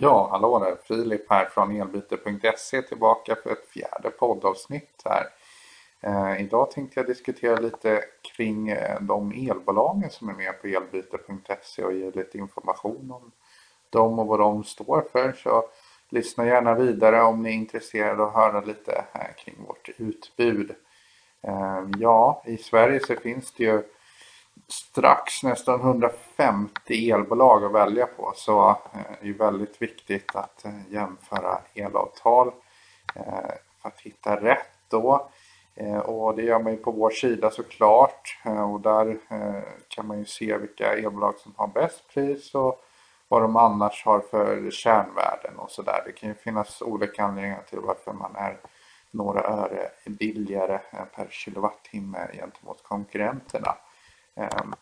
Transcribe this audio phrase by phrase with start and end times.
[0.00, 0.76] Ja, hallå där!
[0.84, 5.26] Filip här från elbyte.se tillbaka för ett fjärde poddavsnitt här.
[6.00, 11.84] Eh, idag tänkte jag diskutera lite kring eh, de elbolagen som är med på elbyte.se
[11.84, 13.32] och ge lite information om
[13.90, 15.32] dem och vad de står för.
[15.32, 15.64] Så
[16.08, 20.74] lyssna gärna vidare om ni är intresserade av att höra lite här kring vårt utbud.
[21.42, 23.82] Eh, ja, i Sverige så finns det ju
[24.72, 30.92] strax nästan 150 elbolag att välja på så eh, det är väldigt viktigt att eh,
[30.92, 32.48] jämföra elavtal
[33.14, 33.50] eh,
[33.82, 35.28] för att hitta rätt då.
[36.04, 38.38] Och det gör man ju på vår sida såklart
[38.72, 39.18] och där
[39.88, 42.84] kan man ju se vilka elbolag som har bäst pris och
[43.28, 46.02] vad de annars har för kärnvärden och sådär.
[46.06, 48.56] Det kan ju finnas olika anledningar till varför man är
[49.10, 50.78] några öre billigare
[51.14, 53.76] per kilowattimme gentemot konkurrenterna.
[54.34, 54.74] Ehm,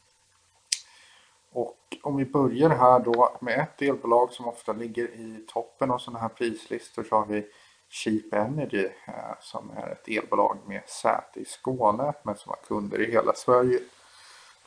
[1.53, 5.99] och om vi börjar här då med ett elbolag som ofta ligger i toppen av
[5.99, 7.47] sådana här prislistor så har vi
[7.89, 13.01] Cheap Energy eh, som är ett elbolag med säte i Skåne men som har kunder
[13.01, 13.81] i hela Sverige.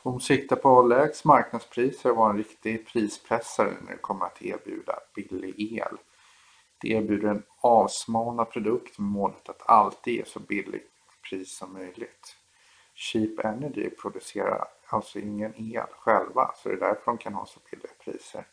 [0.02, 4.98] De siktar på lägst marknadspriser och vara en riktig prispressare när det kommer att erbjuda
[5.14, 5.96] billig el.
[6.80, 10.90] Det erbjuder en avsmalnad produkt med målet att alltid ge så billigt
[11.30, 12.36] pris som möjligt.
[12.94, 17.60] Cheap Energy producerar alltså ingen el själva så det är därför de kan ha så
[17.70, 18.46] billiga priser.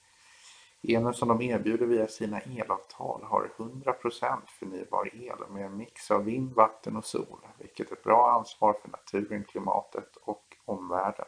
[0.83, 6.23] Elen som de erbjuder via sina elavtal har 100% förnybar el med en mix av
[6.23, 11.25] vind, vatten och sol vilket är ett bra ansvar för naturen, klimatet och omvärlden.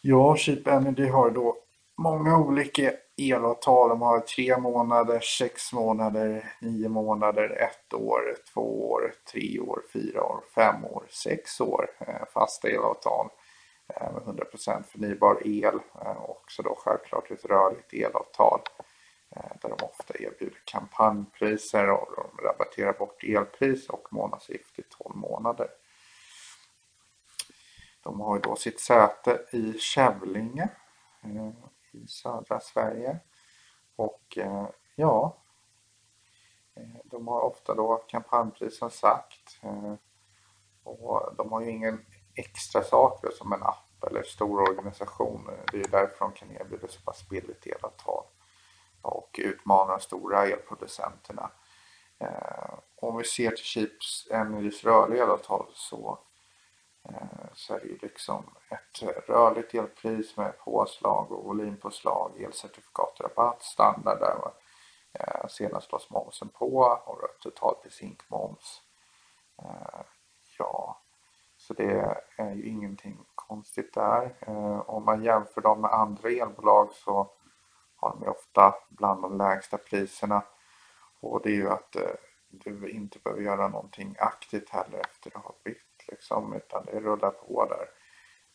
[0.00, 1.56] Ja, Cheap Energy har då
[1.96, 3.88] många olika elavtal.
[3.88, 10.22] De har tre månader, sex månader, nio månader, ett år, två år, tre år, fyra
[10.22, 13.28] år, fem år, sex år eh, fasta elavtal
[13.88, 18.60] eh, med 100% förnybar el eh, och också då självklart ett rörligt elavtal
[19.60, 25.68] där de ofta erbjuder kampanjpriser och de rabatterar bort elpris och månadsgift i 12 månader.
[28.02, 30.68] De har ju då sitt säte i Kävlinge
[32.08, 33.18] södra Sverige.
[33.96, 35.36] Och eh, ja,
[36.74, 39.58] eh, de har ofta då kampanjpris som sagt.
[39.62, 39.94] Eh,
[40.84, 45.50] och de har ju ingen extra saker som en app eller stor organisation.
[45.72, 48.24] Det är därför de kan erbjuda så pass billigt elavtal
[49.02, 51.50] och utmana de stora elproducenterna.
[52.96, 56.18] Om vi ser till Chips Energys rörliga elavtal så
[57.08, 63.62] Eh, så är det ju liksom ett rörligt elpris med påslag och volympåslag, elcertifikat, rabatt,
[63.62, 64.50] standard där
[65.12, 68.16] eh, senast lades momsen på och totalpris i
[69.62, 70.00] Eh,
[70.58, 71.00] ja,
[71.56, 74.36] så det är ju ingenting konstigt där.
[74.40, 77.30] Eh, om man jämför dem med andra elbolag så
[77.96, 80.42] har de ju ofta bland de lägsta priserna
[81.20, 81.96] och det är ju att
[82.48, 87.30] du inte behöver göra någonting aktivt heller efter att ha bytt liksom, utan det rullar
[87.30, 87.88] på där.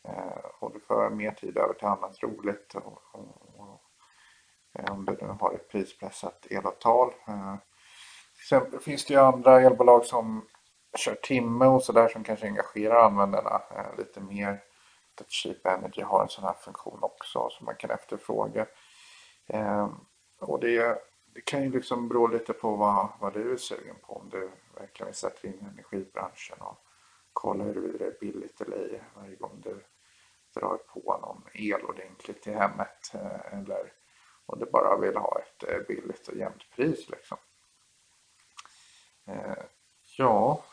[0.08, 2.74] Eh, och du får mer tid över till annat roligt.
[2.74, 3.80] Och, och, och,
[4.90, 7.08] om du nu har ett prispressat elavtal.
[7.28, 7.56] Eh,
[8.34, 10.46] till exempel finns det ju andra elbolag som
[10.96, 14.62] kör timme och sådär som kanske engagerar användarna eh, lite mer.
[15.20, 18.66] Att Cheap Energy har en sån här funktion också som man kan efterfråga.
[19.46, 19.88] Eh,
[20.40, 20.98] och det,
[21.34, 24.16] det kan ju liksom bero lite på vad, vad du är sugen på.
[24.16, 26.78] Om du verkligen vill sätta in energibranschen och
[27.32, 29.84] kolla huruvida det är billigt eller ej varje gång du
[30.54, 33.92] drar på någon el ordentligt i hemmet eh, eller
[34.46, 37.38] om du bara vill ha ett eh, billigt och jämnt pris liksom.
[39.26, 39.64] Eh,
[40.18, 40.64] ja,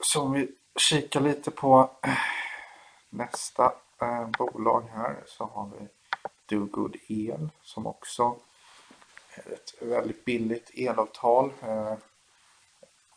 [0.00, 1.90] så om vi kikar lite på
[3.10, 3.72] nästa
[4.38, 5.88] bolag här så har vi
[6.46, 8.36] Do Good El som också
[9.34, 11.52] är ett väldigt billigt elavtal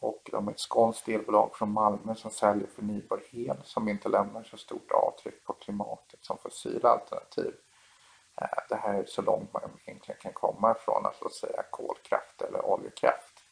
[0.05, 4.43] och de är ett skånskt elbolag från Malmö som säljer förnybar el som inte lämnar
[4.43, 7.53] så stort avtryck på klimatet som fossila alternativ.
[8.41, 11.63] Eh, det här är så långt man egentligen kan komma ifrån att så att säga
[11.71, 13.43] kolkraft eller oljekraft.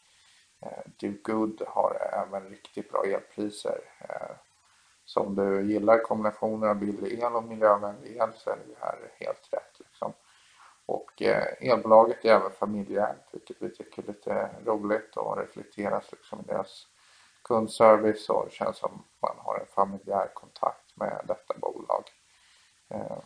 [0.62, 3.80] Eh, Do Good har även riktigt bra elpriser.
[4.00, 4.36] Eh,
[5.06, 9.12] så om du gillar kombinationen av billig el och miljövänlig el så är det här
[9.16, 9.73] helt rätt.
[10.86, 16.40] Och eh, elbolaget är även familjeägt vilket vi tycker är lite roligt och reflekteras liksom
[16.40, 16.88] i deras
[17.44, 22.04] kundservice och det känns som man har en familjär kontakt med detta bolag.
[22.90, 23.18] Eh.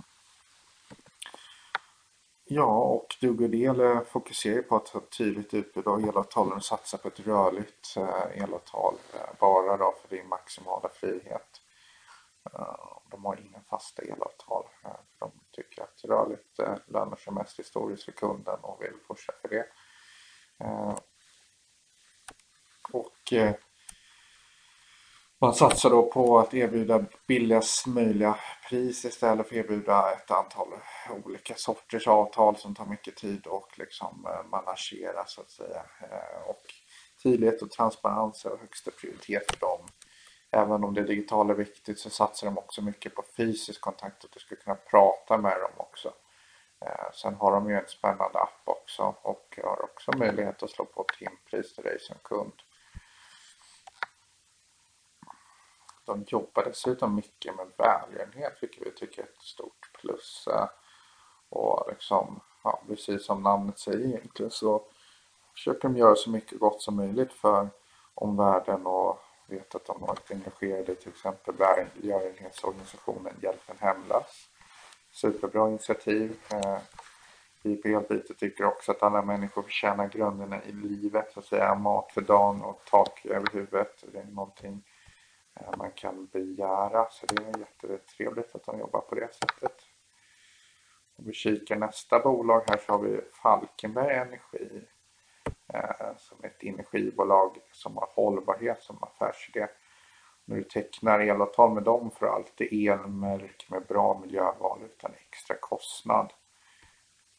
[2.50, 6.98] Ja, och Dugodel eh, fokuserar på att ha ett tydligt utbud av elavtal och satsa
[6.98, 7.96] på ett rörligt
[8.34, 8.96] elavtal
[9.40, 11.62] bara då för din maximala frihet.
[12.54, 14.66] Eh, de har inga fasta elavtal.
[14.86, 19.34] Eh, de tycker att rörligt eh, lönar sig mest historiskt för kunden och vill pusha
[19.42, 19.66] för det.
[22.92, 23.34] Och
[25.42, 28.38] man satsar då på att erbjuda billigast möjliga
[28.70, 30.68] pris istället för att erbjuda ett antal
[31.26, 35.84] olika sorters avtal som tar mycket tid och liksom managera så att säga.
[36.48, 36.64] Och
[37.24, 39.88] tydlighet och transparens är högsta prioritet för dem.
[40.52, 44.32] Även om det digitala är viktigt så satsar de också mycket på fysisk kontakt, att
[44.32, 46.14] du ska kunna prata med dem också.
[46.86, 50.86] Eh, sen har de ju en spännande app också och har också möjlighet att slå
[50.86, 52.54] på timpris till dig som kund.
[56.06, 60.48] De jobbar dessutom mycket med välgörenhet vilket vi tycker är ett stort plus.
[60.48, 60.70] Eh,
[61.50, 64.86] och liksom, ja, precis som namnet säger egentligen så
[65.54, 67.70] försöker de göra så mycket gott som möjligt för
[68.14, 69.17] omvärlden och
[69.48, 74.50] vet att de har varit engagerade i till exempel välgörenhetsorganisationen Hjälpen Hemlös.
[75.12, 76.40] Superbra initiativ.
[76.54, 76.78] Eh,
[77.62, 81.76] vi på Elbyte tycker också att alla människor förtjänar grunderna i livet, så att säga
[81.76, 84.04] mat för dagen och tak över huvudet.
[84.14, 84.84] Det är någonting
[85.60, 89.76] eh, man kan begära, så det är jättetrevligt att de jobbar på det sättet.
[91.18, 94.88] Om vi kikar nästa bolag här så har vi Falkenberg Energi
[95.74, 99.68] Eh, som ett energibolag som har hållbarhet som affärsidé.
[100.46, 105.56] När du tecknar elavtal med dem får du alltid elmärk med bra miljöval utan extra
[105.60, 106.34] kostnad.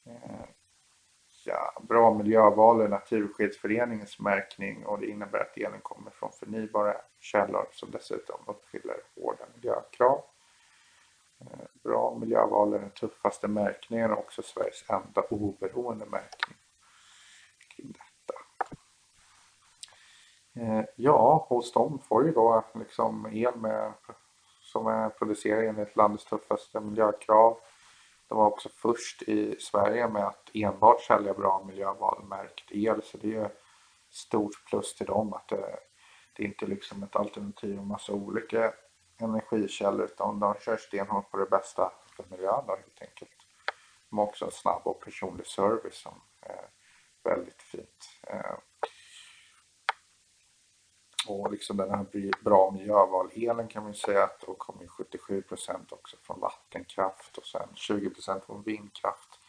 [0.07, 0.45] Eh,
[1.45, 7.69] ja, bra miljöval är Naturskyddsföreningens märkning och det innebär att elen kommer från förnybara källor
[7.73, 10.23] som dessutom uppfyller hårda miljökrav.
[11.41, 16.57] Eh, bra miljöval är den tuffaste märkningen och också Sveriges enda oberoende märkning.
[20.61, 23.93] Eh, ja, hos dem får ju då liksom el med,
[24.61, 27.59] som är producerad enligt landets tuffaste miljökrav.
[28.29, 33.27] De var också först i Sverige med att enbart sälja bra miljövalmärkt el så det
[33.27, 33.49] är ju
[34.11, 35.79] stort plus till dem att det,
[36.37, 38.73] det är inte liksom ett alternativ med massa olika
[39.21, 43.37] energikällor utan de kör stenhårt på det bästa för miljön då, helt enkelt.
[44.11, 46.69] De har också en snabb och personlig service som är
[47.25, 48.09] väldigt fint.
[51.29, 52.07] Eh, och liksom den här
[52.45, 57.69] bra miljöval-elen kan man säga att då kommer 77 procent också från vattenkraft och sen
[57.75, 59.41] 20 procent från vindkraft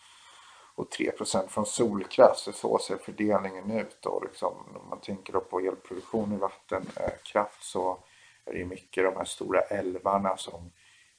[0.75, 2.39] och 3 procent från solkraft.
[2.39, 4.05] Så, så ser fördelningen ut.
[4.05, 8.03] Och liksom, om man tänker då på elproduktion i vattenkraft så
[8.45, 10.71] är det mycket de här stora älvarna som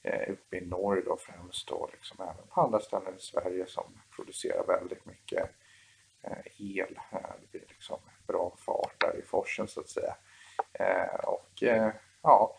[0.03, 3.85] eh, uppe i norr då främst och liksom även på andra ställen i Sverige som
[4.17, 5.51] producerar väldigt mycket
[6.23, 6.99] eh, el.
[7.41, 10.17] Det blir liksom bra fart där i forsen så att säga.
[10.73, 12.57] Eh, och eh, ja,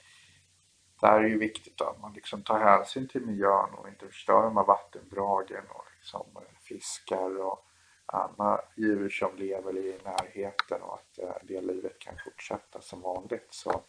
[1.02, 4.44] där är det ju viktigt att man liksom tar hänsyn till miljön och inte förstör
[4.44, 7.68] de här vattendragen och liksom eh, fiskar och
[8.06, 13.48] andra djur som lever i närheten och att eh, det livet kan fortsätta som vanligt.
[13.50, 13.82] Så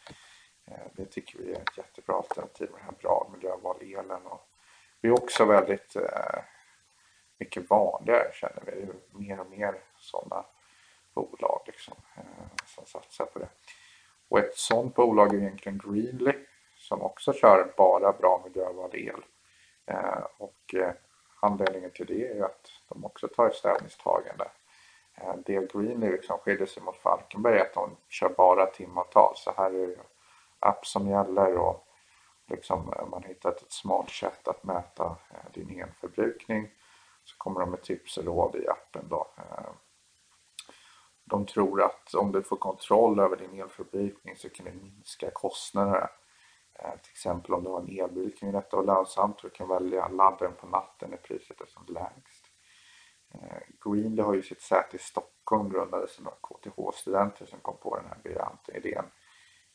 [0.64, 4.26] eh, det tycker vi är ett jättebra alternativ med den här bra miljöval-elen.
[4.26, 4.48] Och
[5.00, 6.42] vi är också väldigt eh,
[7.38, 8.88] mycket vanligare känner vi.
[9.10, 10.44] Mer och mer sådana
[11.14, 11.94] bolag liksom,
[12.66, 13.48] som satsar på det.
[14.32, 16.32] Och ett sådant bolag är egentligen Greenly
[16.76, 19.24] som också kör bara bra miljövänlig el.
[19.86, 20.92] Eh, och eh,
[21.40, 24.48] anledningen till det är att de också tar ett ställningstagande.
[25.14, 29.32] Eh, det Greenly liksom skiljer sig mot Falkenberg är att de kör bara timavtal.
[29.36, 29.96] Så här är det
[30.58, 31.86] app som gäller och
[32.46, 36.68] liksom eh, man har hittat ett smart sätt att mäta eh, din elförbrukning.
[37.24, 39.72] Så kommer de med tips och råd i appen då eh,
[41.32, 46.08] de tror att om du får kontroll över din elförbrukning så kan du minska kostnaderna.
[46.78, 49.42] Eh, till exempel om du har en elbil kan detta vara lönsamt.
[49.42, 52.44] Du kan välja laddaren på natten när priset är som lägst.
[53.34, 57.96] Eh, Greenly har ju sitt säte i Stockholm grundades av några KTH-studenter som kom på
[57.96, 59.04] den här briljanta idén.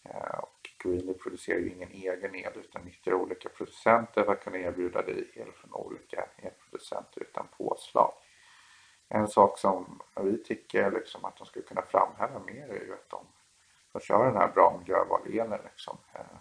[0.04, 4.58] Eh, och Greenly producerar ju ingen egen el utan nyttjar olika producenter för att kunna
[4.58, 8.14] erbjuda dig el från olika elproducenter utan påslag.
[9.10, 13.10] En sak som vi tycker liksom att de skulle kunna framhäva mer är ju att
[13.10, 13.26] de,
[13.94, 15.60] de kör den här bra miljövalelen.
[15.64, 15.98] Liksom.
[16.14, 16.38] Eh,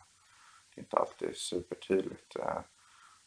[0.75, 2.37] det är inte alltid supertydligt.
[2.37, 2.61] Eh,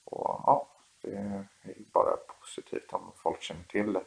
[0.04, 0.68] och ja,
[1.02, 1.46] det är
[1.94, 4.04] bara positivt om folk känner till det.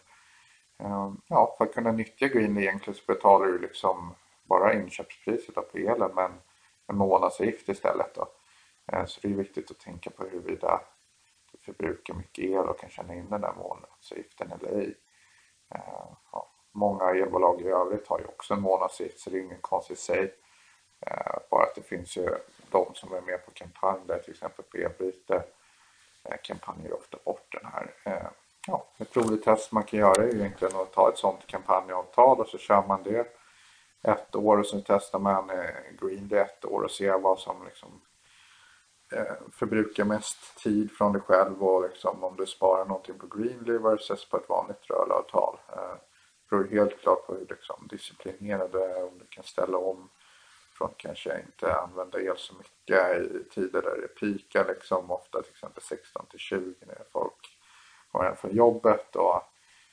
[0.79, 5.79] Eh, ja, för att kunna nyttja Green egentligen så betalar du liksom bara inköpspriset på
[5.79, 6.33] elen men
[6.87, 8.15] en månadsavgift istället.
[8.15, 8.29] Då.
[9.07, 10.81] Så det är viktigt att tänka på huruvida
[11.53, 14.95] du förbrukar mycket el och kan känna in den där månadsavgiften eller ej.
[15.75, 19.61] Eh, ja, många elbolag i övrigt har ju också en månadsavgift så det är ingen
[19.61, 20.35] konstigt i sig.
[21.07, 22.29] Eh, bara att det finns ju
[22.71, 25.43] de som är med på kampanj där till exempel på elbyte
[26.25, 27.93] eh, kampanjer ofta bort den här
[28.99, 32.49] ett roligt test man kan göra är ju egentligen att ta ett sånt kampanjavtal och
[32.49, 33.37] så kör man det
[34.03, 35.51] ett år och så testar man
[36.01, 38.01] Green det ett år och ser vad som liksom
[39.15, 43.79] Eh, förbrukar mest tid från dig själv och liksom om du sparar någonting på Greenly
[43.79, 45.59] versus på ett vanligt rörlavtal.
[45.69, 49.79] Eh, det beror helt klart på hur liksom, disciplinerad du är, om du kan ställa
[49.79, 50.09] om
[50.73, 55.51] från kanske inte använda el så mycket i tider där det pikar liksom ofta till
[55.51, 57.59] exempel 16 till 20 när folk
[58.13, 59.43] kommer hem från jobbet och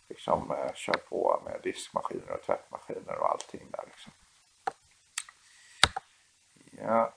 [0.09, 4.13] liksom eh, kör på med diskmaskiner och tvättmaskiner och allting där liksom.
[6.71, 7.13] Ja,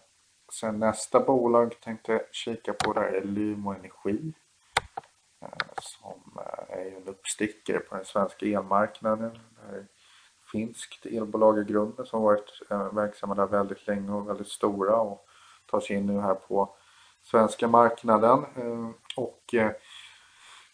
[0.52, 4.32] sen nästa bolag tänkte jag kika på där är Lymo Energi
[5.40, 5.49] eh,
[5.80, 9.38] som eh, är en uppstickare på den svenska elmarknaden.
[9.71, 9.87] Det är ett
[10.52, 15.26] finskt elbolag i grunden som varit eh, verksamma där väldigt länge och väldigt stora och
[15.71, 16.75] tar sig in nu här på
[17.23, 18.44] svenska marknaden.
[19.16, 19.54] Och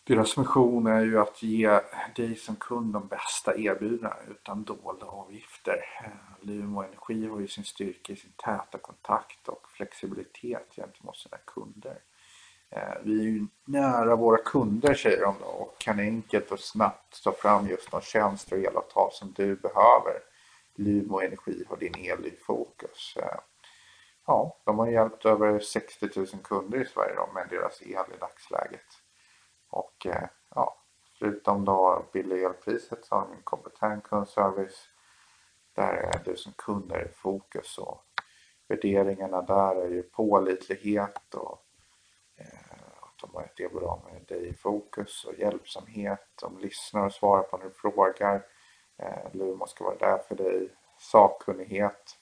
[0.09, 1.81] deras mission är ju att ge
[2.17, 5.85] dig som kund de bästa erbjudandena utan dolda avgifter.
[6.05, 6.11] Eh,
[6.41, 11.99] Lumo Energi har ju sin styrka i sin täta kontakt och flexibilitet gentemot sina kunder.
[12.71, 17.25] Eh, vi är ju nära våra kunder säger de då och kan enkelt och snabbt
[17.25, 20.21] ta fram just de tjänster och elavtal som du behöver.
[20.75, 23.17] Lumo Energi har din el i fokus.
[23.17, 23.39] Eh,
[24.27, 28.19] ja, de har hjälpt över 60 000 kunder i Sverige då med deras el i
[28.21, 29.08] dagsläget.
[29.71, 30.77] Och eh, ja,
[31.19, 34.89] förutom då billiga elpriset så har de en kompetent kundservice.
[35.75, 38.05] Där är du som kund är i fokus och
[38.69, 41.65] värderingarna där är ju pålitlighet och
[42.37, 46.29] eh, att de har ett bra med dig i fokus och hjälpsamhet.
[46.41, 48.47] De lyssnar och svarar på när du frågar.
[48.97, 50.69] Eh, Lumo ska vara där för dig.
[50.99, 52.19] Sakkunnighet.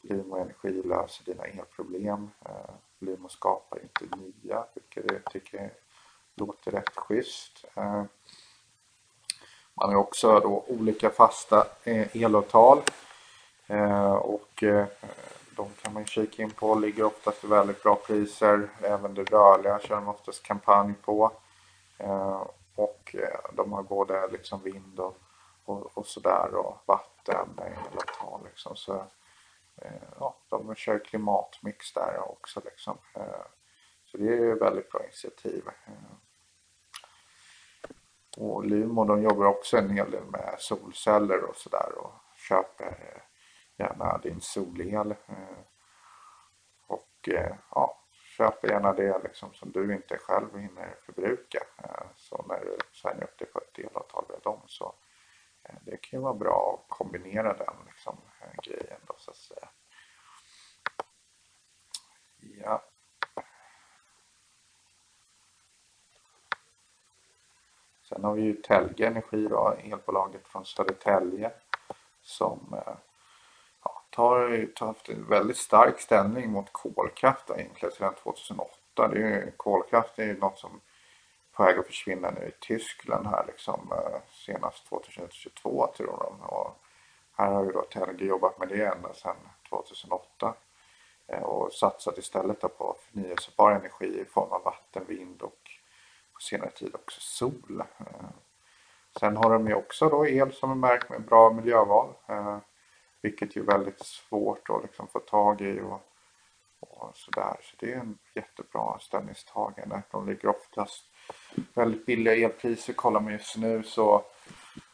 [0.00, 2.30] Lumo Energi löser dina elproblem.
[2.98, 5.72] Lumo skapar inte nya, vilket jag tycker
[6.36, 7.64] låter rätt schysst.
[7.74, 8.04] Eh,
[9.74, 12.82] man har också då olika fasta eh, elavtal
[13.66, 14.64] eh, och
[15.56, 16.74] de kan man kika in på.
[16.74, 18.68] Ligger oftast i väldigt bra priser.
[18.82, 21.30] Även det rörliga kör de oftast kampanj på.
[22.74, 23.16] Och
[23.52, 25.16] de har både liksom vind och,
[25.64, 28.76] och, och sådär och vatten elavtal liksom.
[28.76, 29.04] Så,
[30.18, 32.98] ja, de kör klimatmix där också liksom.
[34.04, 35.64] Så det är ju väldigt bra initiativ.
[38.36, 42.12] Och Limo de jobbar också en hel del med solceller och sådär och
[42.48, 43.22] köper eh,
[43.76, 45.10] gärna din solel.
[45.10, 45.58] Eh,
[46.86, 48.00] och eh, ja,
[48.36, 51.58] köper gärna det liksom som du inte själv hinner förbruka.
[52.16, 54.94] Så när du signar upp dig på ett elavtal med dem så
[55.80, 58.16] det kan ju vara bra att kombinera den liksom,
[58.62, 59.68] grejen då så att säga.
[62.36, 62.82] Ja.
[68.14, 71.50] Sen har vi ju Telge Energi då, elbolaget från Södertälje
[72.22, 72.94] som eh,
[73.84, 79.08] ja, tar, tar haft en väldigt stark ställning mot kolkraft egentligen sedan 2008.
[79.08, 80.80] Det är ju, kolkraft är ju något som är
[81.56, 86.46] på väg att försvinna nu i Tyskland här liksom eh, senast 2022 tror de.
[86.46, 86.78] Och
[87.36, 89.36] här har ju då Telge jobbat med det ända sedan
[89.68, 90.54] 2008
[91.26, 95.63] eh, och satsat istället på förnyelsebar energi i form av vatten, vind och
[96.34, 97.82] på senare tid också sol.
[97.98, 98.30] Eh,
[99.20, 102.14] sen har de ju också då el som är märkt med bra miljöval.
[102.28, 102.58] Eh,
[103.22, 106.00] vilket är väldigt svårt att liksom få tag i och,
[106.80, 107.56] och sådär.
[107.62, 110.02] Så det är en jättebra ställningstagande.
[110.10, 111.04] De ligger oftast
[111.74, 112.92] väldigt billiga elpriser.
[112.92, 114.24] Kollar man just nu så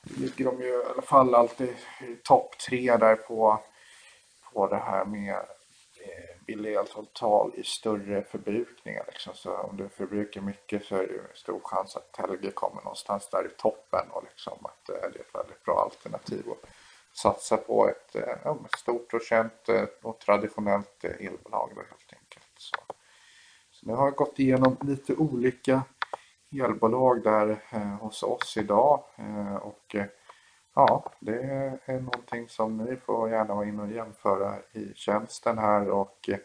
[0.03, 1.77] ligger de ju i alla fall alltid
[2.09, 3.61] i topp tre där på,
[4.53, 5.45] på det här med
[6.51, 9.05] billiga eltotal i större förbrukningar.
[9.07, 9.35] Liksom.
[9.35, 13.29] Så om du förbrukar mycket så är det ju stor chans att Telge kommer någonstans
[13.31, 16.71] där i toppen och liksom att eh, det är ett väldigt bra alternativ att
[17.13, 22.53] satsa på ett eh, ja, stort och känt eh, och traditionellt elbolag då, helt enkelt.
[22.57, 22.77] Så.
[23.71, 25.83] så nu har jag gått igenom lite olika
[26.53, 29.97] elbolag där eh, hos oss idag eh, och
[30.75, 31.43] Ja, det
[31.85, 36.39] är någonting som ni får gärna vara inne och jämföra i tjänsten här och eh,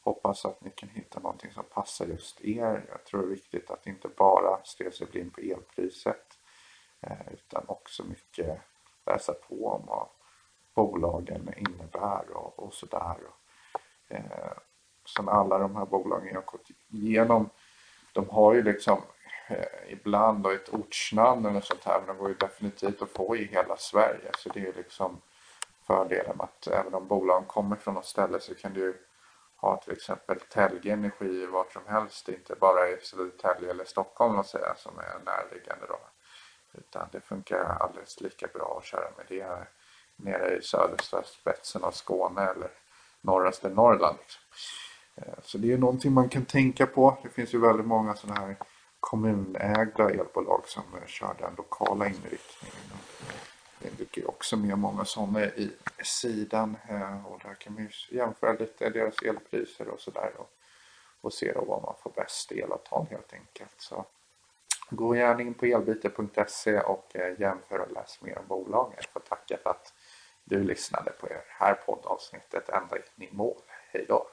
[0.00, 2.86] hoppas att ni kan hitta någonting som passar just er.
[2.88, 6.26] Jag tror det är viktigt att inte bara stirra sig blind på elpriset
[7.00, 8.60] eh, utan också mycket
[9.06, 10.08] läsa på om vad
[10.74, 13.16] bolagen innebär och, och sådär.
[14.08, 14.52] Eh,
[15.04, 17.50] som alla de här bolagen jag har gått igenom,
[18.12, 19.02] de har ju liksom
[19.48, 23.36] Eh, ibland då ett ortsnamn eller sånt här men de går ju definitivt att få
[23.36, 25.20] i hela Sverige så det är liksom
[25.86, 29.06] fördelen med att även om bolagen kommer från något ställe så kan du
[29.56, 34.46] ha till exempel Telge Energi vart som helst, inte bara i Södertälje eller Stockholm att
[34.46, 35.98] säga, som är närliggande då.
[36.72, 39.68] Utan det funkar alldeles lika bra att köra med det här
[40.16, 42.70] nere i södra spetsen av Skåne eller
[43.20, 44.18] norraste Norrland.
[44.18, 44.42] Liksom.
[45.14, 47.18] Eh, så det är någonting man kan tänka på.
[47.22, 48.56] Det finns ju väldigt många sådana här
[49.06, 52.76] kommunägda elbolag som eh, kör den lokala inriktningen.
[53.78, 55.72] Det dyker också med många sådana i
[56.02, 60.50] sidan eh, och där kan man ju jämföra lite deras elpriser och sådär och,
[61.20, 63.74] och se då var man får bäst elavtal helt enkelt.
[63.76, 64.04] Så
[64.90, 68.94] gå gärna in på elbyte.se och eh, jämför och läs mer om bolagen.
[68.96, 69.92] Jag får tacka för att
[70.44, 73.62] du lyssnade på det här poddavsnittet ända in i mål.
[73.92, 74.28] Hej då!